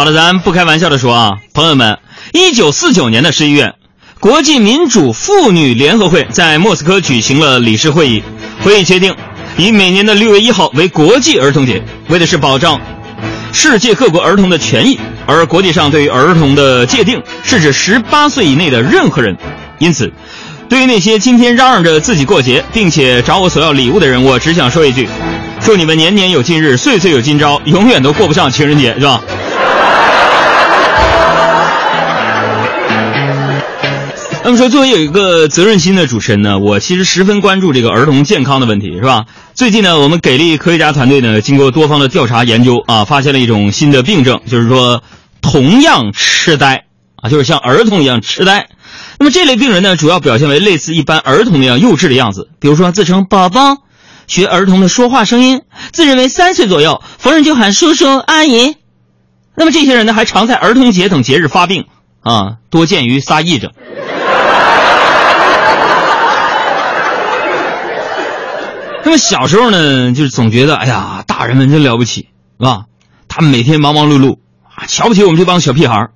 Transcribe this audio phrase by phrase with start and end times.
[0.00, 1.98] 好了，咱不开玩笑的说啊，朋友们，
[2.32, 3.74] 一九四九年的十一月，
[4.18, 8.22] 国际民主妇女联合会在莫斯科举行了理事会议，
[8.64, 9.14] 会议决定
[9.58, 12.80] 以每年的六月一号为国际儿童节，为的是保障
[13.52, 14.98] 世界各国儿童的权益。
[15.26, 19.36] 而国际上对于儿童的界定是指十八岁以内的任何人，
[19.80, 20.10] 因此，
[20.70, 25.06] 对于那些今天嚷嚷着自己过节，并且找我索要礼物的人，我只想说一句：
[25.60, 29.22] 祝你们年年有今日，岁岁有今朝，永远都过不上情人节，是吧？
[34.42, 39.26] 那么说，作为有一个责任心的主持人呢，我其实十分关注这个儿童健康的问题，是吧？
[39.54, 45.02] 最近呢，我们给力科学家团队呢，经过多方的调查研究啊，发现了一种新的病症，就是说
[45.42, 46.86] 同样痴呆
[47.16, 48.68] 啊，就是像儿童一样痴呆。
[49.18, 53.76] 那么这类病人呢，主要表现为类似一般儿童那样幼稚的样子，比如说自称宝宝，
[54.26, 55.60] 学儿童的说话声音，
[55.92, 58.74] 自认为三岁左右，逢人就喊叔叔阿姨。
[59.54, 61.84] 那么这些人呢，还常在儿童节等节日发病
[62.22, 63.72] 啊，多见于撒癔症。
[69.02, 72.84] 那么小时候呢，就是总觉得，哎呀，大人们真了不起，是吧？
[73.28, 76.10] 他们每天忙忙碌碌啊，瞧不起我们这帮小屁孩儿。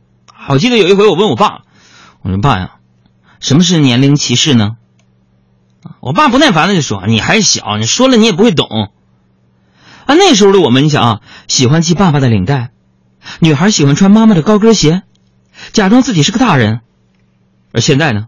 [0.49, 1.63] 我记得有一回，我问我爸，
[2.23, 2.73] 我说爸呀，
[3.41, 4.73] 什么是年龄歧视呢？
[6.01, 8.69] 我爸不耐烦的就说：“你还小，你说了你也不会懂。”
[10.07, 12.71] 啊，那时候的我们，你想啊，喜欢系爸爸的领带，
[13.41, 15.03] 女孩喜欢穿妈妈的高跟鞋，
[15.73, 16.81] 假装自己是个大人。
[17.73, 18.27] 而现在呢？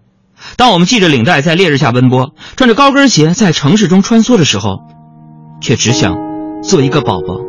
[0.56, 4.80] 当我们系着领带在烈日下奔波，穿着高跟鞋在城市中穿梭的时候，
[5.60, 6.16] 却只想
[6.62, 7.40] 做一个宝宝。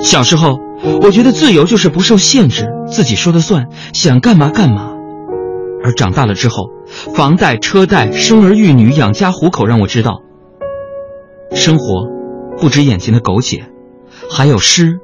[0.00, 0.58] 小时候，
[1.02, 4.90] 我觉得自由就是不受限制，自己说了算，想干嘛干嘛。
[5.84, 6.68] 而长大了之后，
[7.14, 10.20] 房贷、车贷、生儿育女、养家糊口，让我知道，
[11.54, 12.06] 生活
[12.58, 13.64] 不止眼前的苟且，
[14.30, 14.98] 还有诗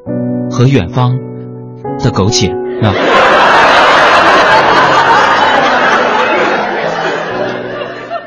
[0.50, 1.18] 和远方
[1.98, 2.48] 的苟且
[2.82, 2.94] 啊。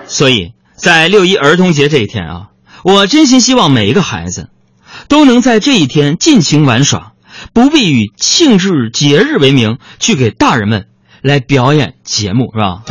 [0.07, 2.47] 所以在六一儿童节这一天啊，
[2.83, 4.49] 我真心希望每一个孩子
[5.07, 7.13] 都能在这一天尽情玩耍，
[7.53, 10.87] 不必以庆祝节日为名去给大人们
[11.21, 12.81] 来表演节目，是吧？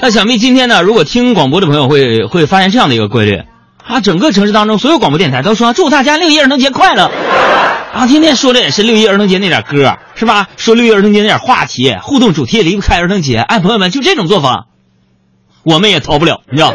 [0.00, 3.42] 那想必今天呢，如果听广播的朋友会会发现这样的一个规律，
[3.84, 7.10] 啊，整个城市当中所有广播电台都说祝大家六一儿童节快乐，
[7.92, 10.48] 啊，天天说的也是六一儿童节那点歌，是吧？
[10.56, 13.38] 说六一儿童节那点话题，互动主题也离不开儿童节。
[13.38, 14.66] 哎，朋友们，就这种做法，
[15.64, 16.72] 我们也逃不了，你知道。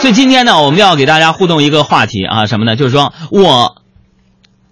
[0.00, 2.76] 所以今天呢，我们要给大家互动一个话题啊，什么呢？
[2.76, 3.76] 就是说我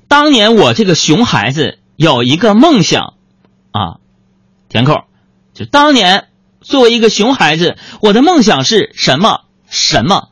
[0.08, 3.14] 当年我这个熊孩子有一个梦想，
[3.72, 3.98] 啊。
[4.68, 5.04] 填空，
[5.54, 6.28] 就当年
[6.60, 9.42] 作为一个熊孩子，我的梦想是什么？
[9.70, 10.30] 什么？